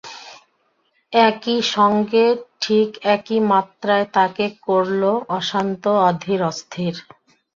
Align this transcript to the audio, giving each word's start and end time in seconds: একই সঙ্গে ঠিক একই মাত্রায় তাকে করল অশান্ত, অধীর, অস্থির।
একই 1.13 1.59
সঙ্গে 1.75 2.25
ঠিক 2.61 2.89
একই 3.15 3.39
মাত্রায় 3.51 4.05
তাকে 4.13 4.45
করল 4.61 5.01
অশান্ত, 5.37 5.83
অধীর, 6.07 6.41
অস্থির। 6.43 6.95